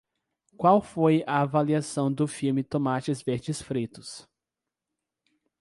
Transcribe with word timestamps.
Qual 0.57 0.81
foi 0.81 1.23
a 1.27 1.41
avaliação 1.41 2.11
do 2.11 2.27
filme 2.27 2.63
Tomates 2.63 3.21
Verdes 3.21 3.61
Fritos? 3.61 4.27